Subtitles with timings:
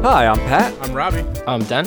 [0.00, 0.72] Hi, I'm Pat.
[0.80, 1.24] I'm Robbie.
[1.46, 1.86] I'm Dan.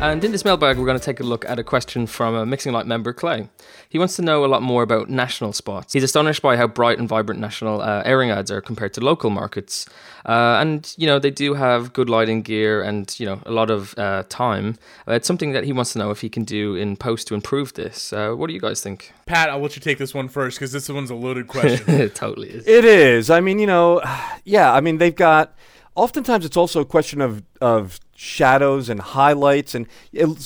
[0.00, 2.46] And in this mailbag, we're going to take a look at a question from a
[2.46, 3.50] Mixing Light member, Clay.
[3.86, 5.92] He wants to know a lot more about national spots.
[5.92, 9.28] He's astonished by how bright and vibrant national uh, airing ads are compared to local
[9.28, 9.86] markets.
[10.24, 13.70] Uh, and, you know, they do have good lighting gear and, you know, a lot
[13.70, 14.78] of uh, time.
[15.06, 17.34] Uh, it's something that he wants to know if he can do in post to
[17.34, 18.10] improve this.
[18.10, 19.12] Uh, what do you guys think?
[19.26, 21.90] Pat, I'll let you take this one first because this one's a loaded question.
[21.90, 22.66] it totally is.
[22.66, 23.28] It is.
[23.28, 24.00] I mean, you know,
[24.44, 25.54] yeah, I mean, they've got.
[25.96, 29.74] Oftentimes, it's also a question of, of shadows and highlights.
[29.74, 29.88] And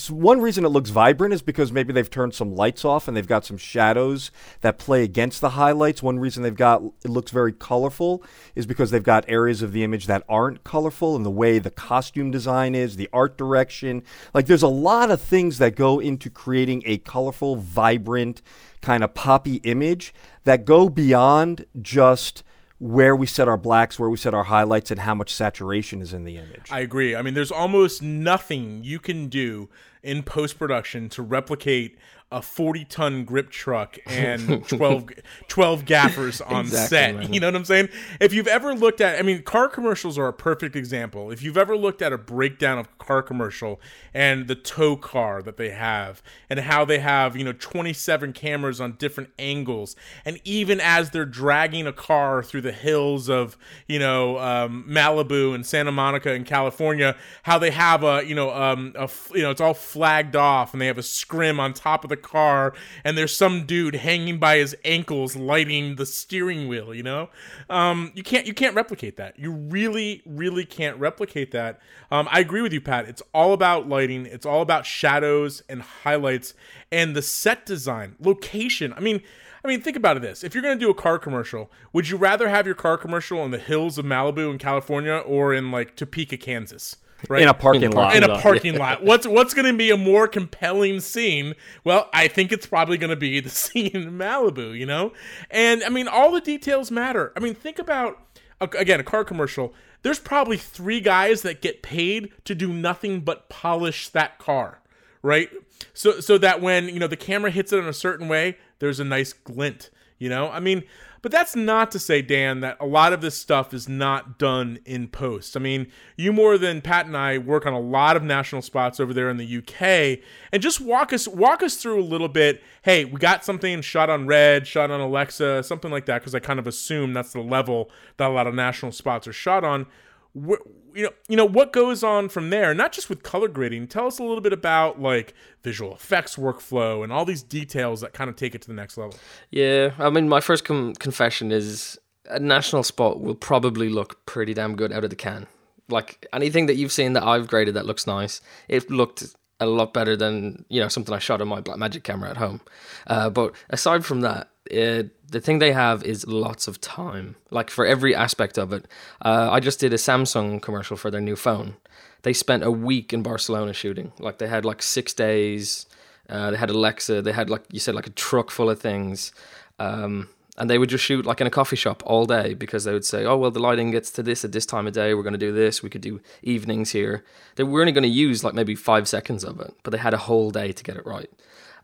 [0.08, 3.26] one reason it looks vibrant is because maybe they've turned some lights off and they've
[3.26, 4.30] got some shadows
[4.62, 6.02] that play against the highlights.
[6.02, 9.84] One reason they've got it looks very colorful is because they've got areas of the
[9.84, 14.02] image that aren't colorful and the way the costume design is, the art direction.
[14.32, 18.40] Like, there's a lot of things that go into creating a colorful, vibrant,
[18.80, 20.14] kind of poppy image
[20.44, 22.44] that go beyond just
[22.78, 26.12] where we set our blacks, where we set our highlights, and how much saturation is
[26.12, 26.68] in the image.
[26.70, 27.14] I agree.
[27.14, 29.68] I mean, there's almost nothing you can do
[30.02, 31.96] in post production to replicate
[32.32, 35.06] a 40 ton grip truck and 12,
[35.46, 37.14] 12 gaffers on Exactly, set.
[37.16, 37.32] man.
[37.32, 37.90] You know what I'm saying?
[38.20, 41.30] If you've ever looked at, I mean, car commercials are a perfect example.
[41.30, 43.80] If you've ever looked at a breakdown of a car commercial
[44.12, 48.80] and the tow car that they have and how they have, you know, 27 cameras
[48.80, 54.00] on different angles, and even as they're dragging a car through the hills of, you
[54.00, 57.14] know, um, Malibu and Santa Monica in California,
[57.44, 60.80] how they have a, you know, um, a, you know, it's all flagged off and
[60.80, 64.56] they have a scrim on top of the car and there's some dude hanging by
[64.56, 67.28] his ankles lighting the steering wheel, you know?
[67.70, 69.38] Um, you can't, you can't replicate that.
[69.38, 71.80] You really, really can't replicate that.
[72.10, 73.08] Um, I agree with you, Pat.
[73.08, 74.26] It's all about lighting.
[74.26, 76.54] It's all about shadows and highlights
[76.90, 78.92] and the set design, location.
[78.94, 79.20] I mean,
[79.64, 80.44] I mean, think about this.
[80.44, 83.42] If you're going to do a car commercial, would you rather have your car commercial
[83.44, 86.96] in the hills of Malibu in California or in like Topeka, Kansas?
[87.28, 87.42] Right?
[87.42, 88.16] in a parking In lot.
[88.16, 89.02] in a parking lot.
[89.02, 91.54] What's what's going to be a more compelling scene?
[91.84, 95.12] Well, I think it's probably going to be the scene in Malibu, you know?
[95.50, 97.32] And I mean, all the details matter.
[97.36, 98.20] I mean, think about
[98.60, 99.74] again, a car commercial.
[100.02, 104.80] There's probably 3 guys that get paid to do nothing but polish that car,
[105.22, 105.48] right?
[105.92, 109.00] So so that when, you know, the camera hits it in a certain way, there's
[109.00, 110.50] a nice glint, you know?
[110.50, 110.84] I mean,
[111.24, 114.78] but that's not to say, Dan, that a lot of this stuff is not done
[114.84, 115.56] in post.
[115.56, 115.86] I mean,
[116.18, 119.30] you more than Pat and I work on a lot of national spots over there
[119.30, 120.22] in the UK,
[120.52, 122.62] and just walk us walk us through a little bit.
[122.82, 126.40] Hey, we got something shot on Red, shot on Alexa, something like that, because I
[126.40, 129.86] kind of assume that's the level that a lot of national spots are shot on.
[130.34, 130.58] You
[130.94, 132.74] know, you know what goes on from there.
[132.74, 133.88] Not just with color grading.
[133.88, 138.12] Tell us a little bit about like visual effects workflow and all these details that
[138.12, 139.14] kind of take it to the next level.
[139.50, 144.54] Yeah, I mean, my first com- confession is a national spot will probably look pretty
[144.54, 145.46] damn good out of the can.
[145.88, 149.24] Like anything that you've seen that I've graded that looks nice, it looked
[149.60, 152.60] a lot better than you know something I shot on my Blackmagic camera at home.
[153.06, 157.34] Uh, but aside from that, it, the thing they have is lots of time.
[157.50, 158.86] Like for every aspect of it,
[159.20, 161.74] uh, I just did a Samsung commercial for their new phone.
[162.22, 164.12] They spent a week in Barcelona shooting.
[164.20, 165.86] Like they had like six days.
[166.28, 167.20] Uh, they had Alexa.
[167.20, 169.32] They had like you said, like a truck full of things.
[169.80, 172.92] Um, and they would just shoot like in a coffee shop all day because they
[172.92, 175.14] would say, "Oh well, the lighting gets to this at this time of day.
[175.14, 175.82] We're going to do this.
[175.82, 177.24] We could do evenings here."
[177.56, 180.14] They were only going to use like maybe five seconds of it, but they had
[180.14, 181.30] a whole day to get it right.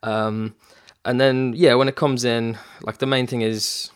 [0.05, 0.55] Um,
[1.05, 3.91] and then yeah, when it comes in, like the main thing is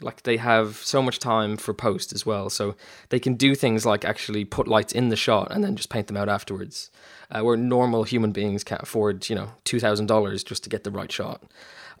[0.00, 2.74] like they have so much time for post as well, so
[3.08, 6.06] they can do things like actually put lights in the shot and then just paint
[6.06, 6.90] them out afterwards.
[7.30, 10.84] Uh, where normal human beings can't afford, you know, two thousand dollars just to get
[10.84, 11.42] the right shot.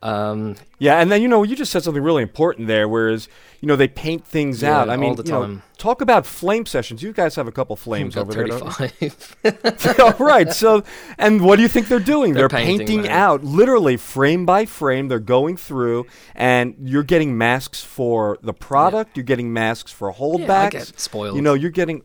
[0.02, 2.86] Um, Yeah, and then you know you just said something really important there.
[2.86, 3.28] Whereas
[3.60, 4.90] you know they paint things Yeah, out.
[4.90, 7.02] I mean, all the you know, talk about flame sessions.
[7.02, 8.46] You guys have a couple flames over there.
[8.46, 9.98] don't thirty-five.
[10.00, 10.52] All right.
[10.52, 10.84] So,
[11.18, 12.34] and what do you think they're doing?
[12.34, 15.08] They're, They're painting, painting, out literally frame by frame.
[15.08, 19.16] They're going through, and you're getting masks for the product.
[19.16, 20.46] You're getting masks for holdbacks.
[20.48, 21.36] Yeah, I get spoiled.
[21.36, 22.02] You know, you're getting.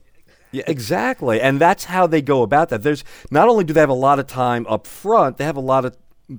[0.53, 1.39] Yeah, exactly.
[1.39, 2.83] And that's how they go about that.
[2.83, 5.61] There's not only do they have a lot of time up front, they have a
[5.61, 5.95] lot of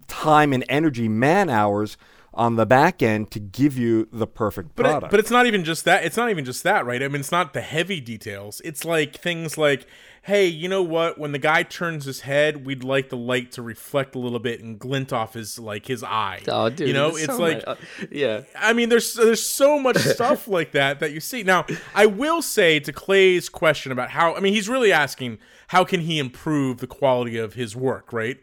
[0.09, 1.97] time and energy, man hours
[2.35, 5.11] on the back end to give you the perfect But it, product.
[5.11, 6.03] but it's not even just that.
[6.05, 7.03] It's not even just that, right?
[7.03, 8.63] I mean, it's not the heavy details.
[8.65, 9.87] It's like things like,
[10.23, 11.19] hey, you know what?
[11.19, 14.63] When the guy turns his head, we'd like the light to reflect a little bit
[14.63, 16.41] and glint off his like his eye.
[16.49, 17.67] Oh, dude, you know, it's it's so like.
[17.67, 17.67] nice.
[17.67, 17.77] Uh,
[18.11, 18.41] yeah.
[18.59, 21.43] I mean, there's there's so much stuff like that that you see.
[21.43, 25.85] Now, I will say to Clay's question about how I mean, he's really asking how
[25.85, 28.41] can he improve the quality of his work, right?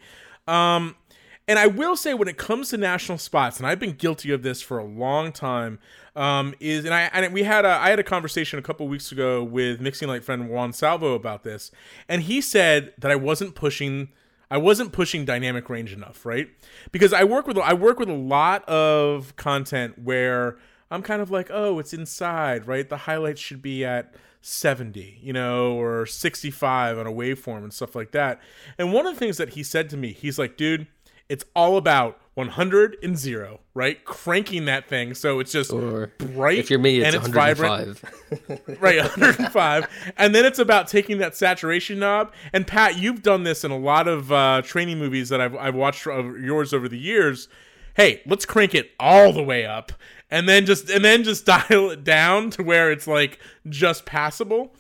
[0.48, 0.96] Um,
[1.50, 4.44] And I will say, when it comes to national spots, and I've been guilty of
[4.44, 5.80] this for a long time,
[6.16, 9.12] um, is and I and we had a I had a conversation a couple weeks
[9.12, 11.72] ago with mixing light friend Juan Salvo about this,
[12.08, 14.10] and he said that I wasn't pushing
[14.52, 16.50] I wasn't pushing dynamic range enough, right?
[16.92, 20.60] Because I work with I work with a lot of content where
[20.92, 22.88] I'm kind of like, oh, it's inside, right?
[22.88, 27.96] The highlights should be at 70, you know, or 65 on a waveform and stuff
[27.96, 28.40] like that.
[28.78, 30.88] And one of the things that he said to me, he's like, dude,
[31.30, 34.04] it's all about 100 and 0, right?
[34.06, 38.02] Cranking that thing so it's just Or bright if you're me, it's, and it's vibrant.
[38.02, 38.78] 105.
[38.82, 39.88] right 105
[40.18, 43.78] and then it's about taking that saturation knob and pat you've done this in a
[43.78, 47.48] lot of uh, training movies that i've, I've watched of yours over the years
[47.96, 49.92] hey let's crank it all the way up
[50.30, 54.74] and then just and then just dial it down to where it's like just passable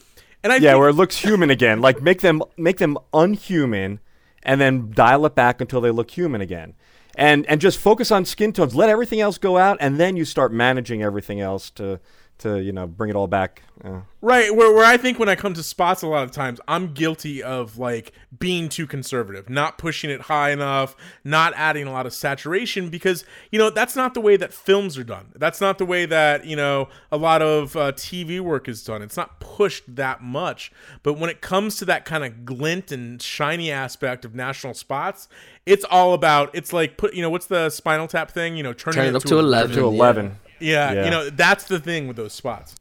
[0.43, 1.81] and i Yeah, think, where it looks human again.
[1.81, 3.99] Like make them make them unhuman,
[4.43, 6.73] and then dial it back until they look human again.
[7.15, 8.75] And and just focus on skin tones.
[8.75, 11.99] Let everything else go out, and then you start managing everything else to
[12.39, 13.63] to you know bring it all back.
[13.83, 16.59] Uh, Right, where where I think when I come to spots a lot of times,
[16.67, 20.93] I'm guilty of like being too conservative, not pushing it high enough,
[21.23, 24.97] not adding a lot of saturation because you know that's not the way that films
[24.97, 25.31] are done.
[25.35, 29.01] That's not the way that you know a lot of uh, TV work is done.
[29.01, 30.73] It's not pushed that much.
[31.01, 35.29] But when it comes to that kind of glint and shiny aspect of national spots,
[35.65, 36.49] it's all about.
[36.53, 38.57] It's like put you know what's the Spinal Tap thing?
[38.57, 39.75] You know, turning Turn it it up to 11.
[39.77, 39.87] to
[40.25, 40.48] yeah.
[40.59, 41.05] Yeah, Yeah.
[41.05, 42.75] you know that's the thing with those spots.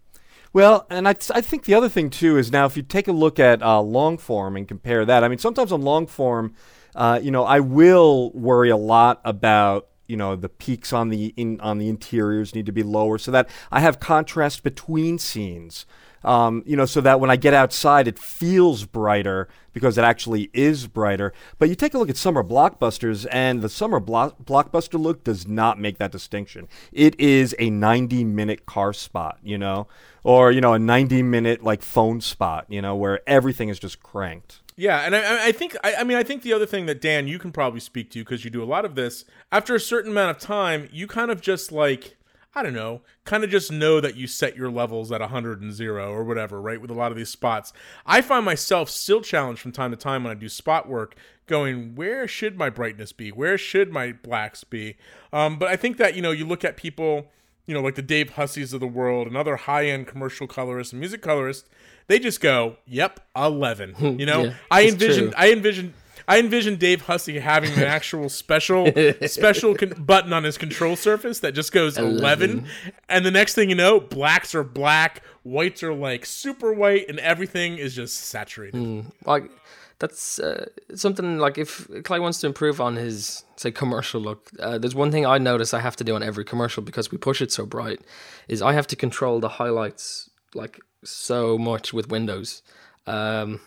[0.52, 3.12] Well, and I, I think the other thing too is now if you take a
[3.12, 6.54] look at uh, long form and compare that, I mean, sometimes on long form,
[6.94, 11.32] uh, you know, I will worry a lot about you know the peaks on the
[11.36, 15.86] in on the interiors need to be lower so that I have contrast between scenes.
[16.24, 20.50] Um, you know, so that when I get outside, it feels brighter because it actually
[20.52, 21.32] is brighter.
[21.60, 25.46] But you take a look at summer blockbusters, and the summer blo- blockbuster look does
[25.46, 26.66] not make that distinction.
[26.90, 29.86] It is a 90 minute car spot, you know,
[30.24, 34.02] or you know, a 90 minute like phone spot, you know, where everything is just
[34.02, 34.60] cranked.
[34.78, 37.26] Yeah, and I, I think I, I mean I think the other thing that Dan
[37.26, 39.24] you can probably speak to because you do a lot of this.
[39.50, 42.16] After a certain amount of time, you kind of just like
[42.54, 45.72] I don't know, kind of just know that you set your levels at 100 and
[45.72, 46.80] 0 or whatever, right?
[46.80, 47.72] With a lot of these spots.
[48.06, 51.16] I find myself still challenged from time to time when I do spot work
[51.46, 53.30] going, where should my brightness be?
[53.30, 54.96] Where should my blacks be?
[55.32, 57.30] Um, but I think that, you know, you look at people,
[57.68, 60.92] you know, like the Dave Hussies of the world and other high end commercial colorists
[60.92, 61.68] and music colorists,
[62.08, 63.92] they just go, yep, 11.
[63.94, 65.34] Hmm, you know, Yeah, I it's envision, true.
[65.36, 65.94] I envision.
[66.30, 68.92] I envision Dave Hussey having an actual special
[69.26, 72.66] special con- button on his control surface that just goes 11.
[73.08, 77.18] and the next thing you know blacks are black whites are like super white and
[77.20, 79.50] everything is just saturated hmm, like
[79.98, 84.78] that's uh, something like if Clay wants to improve on his say commercial look, uh,
[84.78, 87.42] there's one thing I notice I have to do on every commercial because we push
[87.42, 88.00] it so bright,
[88.46, 92.62] is I have to control the highlights like so much with Windows.
[93.06, 93.60] Um,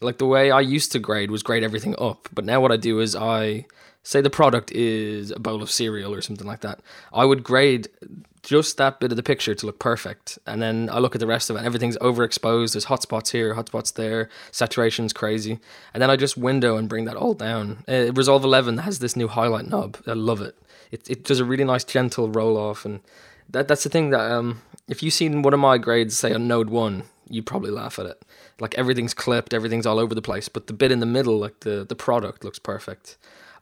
[0.00, 2.76] like the way I used to grade was grade everything up, but now what I
[2.76, 3.66] do is I
[4.02, 6.80] say the product is a bowl of cereal or something like that.
[7.12, 7.88] I would grade
[8.48, 11.26] just that bit of the picture to look perfect, and then I look at the
[11.26, 11.58] rest of it.
[11.58, 12.72] and Everything's overexposed.
[12.72, 14.30] There's hotspots here, hotspots there.
[14.52, 15.60] Saturation's crazy,
[15.92, 17.84] and then I just window and bring that all down.
[17.86, 19.98] Uh, Resolve 11 has this new highlight knob.
[20.06, 20.56] I love it.
[20.90, 23.00] It it does a really nice gentle roll off, and
[23.50, 26.48] that that's the thing that um if you've seen one of my grades say on
[26.48, 28.24] Node One, you probably laugh at it.
[28.60, 31.60] Like everything's clipped, everything's all over the place, but the bit in the middle, like
[31.60, 33.18] the the product, looks perfect.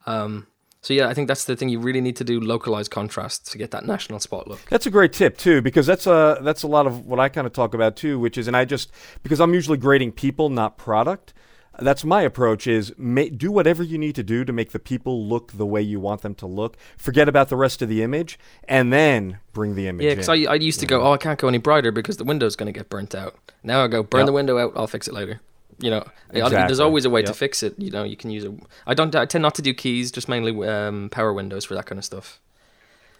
[0.06, 0.46] Um,
[0.86, 1.68] so yeah, I think that's the thing.
[1.68, 4.60] You really need to do localized contrast to get that national spot look.
[4.70, 7.44] That's a great tip too, because that's a that's a lot of what I kind
[7.44, 8.92] of talk about too, which is, and I just
[9.24, 11.34] because I'm usually grading people, not product.
[11.80, 15.26] That's my approach: is ma- do whatever you need to do to make the people
[15.26, 16.76] look the way you want them to look.
[16.96, 18.38] Forget about the rest of the image,
[18.68, 20.04] and then bring the image.
[20.04, 20.28] Yeah, because.
[20.28, 22.72] I, I used to go, oh, I can't go any brighter because the window's going
[22.72, 23.34] to get burnt out.
[23.64, 24.26] Now I go, burn Yep.
[24.26, 24.72] the window out.
[24.76, 25.40] I'll fix it later.
[25.78, 26.04] You know,
[26.46, 27.74] I- there's always a way to fix it.
[27.78, 28.54] You know, you can use a.
[28.86, 29.14] I don't.
[29.14, 32.04] I tend not to do keys, just mainly um, power windows for that kind of
[32.04, 32.40] stuff.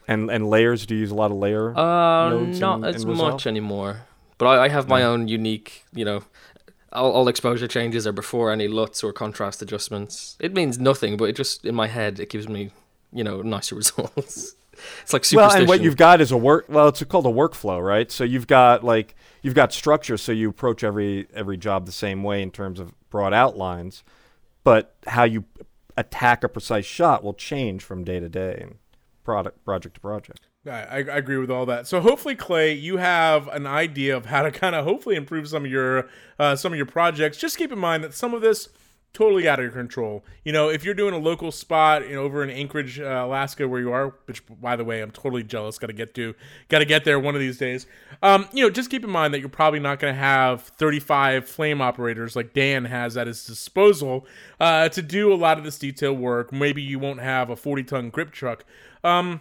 [0.08, 0.86] and and layers.
[0.86, 1.76] Do you use a lot of layer?
[1.76, 4.02] Uh, not in- as in much anymore.
[4.38, 5.84] But I, I have my own unique.
[5.94, 6.22] You know,
[6.92, 10.36] all, all exposure changes are before any LUTs or contrast adjustments.
[10.40, 12.70] It means nothing, but it just in my head it gives me,
[13.12, 14.54] you know, nicer results.
[15.02, 16.66] it's like well, and what you've got is a work.
[16.68, 18.10] Well, it's called a workflow, right?
[18.10, 22.22] So you've got like you've got structure, so you approach every every job the same
[22.22, 24.04] way in terms of broad outlines,
[24.64, 25.44] but how you
[25.96, 28.74] attack a precise shot will change from day to day and
[29.24, 30.46] product project to project.
[30.66, 31.86] I, I I agree with all that.
[31.86, 35.64] So hopefully, Clay, you have an idea of how to kind of hopefully improve some
[35.64, 36.08] of your
[36.38, 37.38] uh, some of your projects.
[37.38, 38.68] Just keep in mind that some of this
[39.16, 40.22] totally out of your control.
[40.44, 43.66] You know, if you're doing a local spot, you know, over in Anchorage, uh, Alaska,
[43.66, 45.78] where you are, which by the way, I'm totally jealous.
[45.78, 46.34] Got to get to,
[46.68, 47.86] got to get there one of these days.
[48.22, 51.48] Um, you know, just keep in mind that you're probably not going to have 35
[51.48, 54.26] flame operators like Dan has at his disposal
[54.60, 56.52] uh, to do a lot of this detail work.
[56.52, 58.66] Maybe you won't have a 40 ton grip truck.
[59.02, 59.40] Um,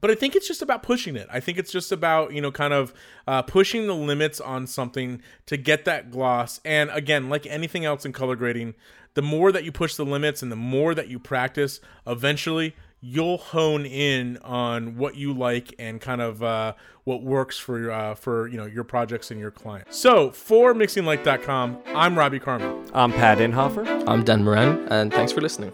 [0.00, 1.28] but I think it's just about pushing it.
[1.30, 2.92] I think it's just about you know kind of
[3.26, 6.60] uh, pushing the limits on something to get that gloss.
[6.64, 8.74] And again, like anything else in color grading,
[9.14, 13.38] the more that you push the limits and the more that you practice, eventually you'll
[13.38, 18.48] hone in on what you like and kind of uh, what works for uh, for
[18.48, 19.98] you know your projects and your clients.
[19.98, 22.90] So for mixinglight.com, I'm Robbie Carman.
[22.94, 24.04] I'm Pat Inhofer.
[24.06, 25.72] I'm Dan Moran, and thanks for listening.